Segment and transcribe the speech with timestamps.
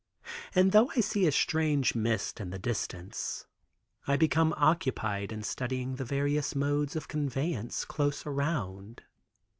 [0.55, 3.45] And though I see a strange mist in the distance,
[4.07, 9.03] I become occupied in studying the various modes of conveyance close around.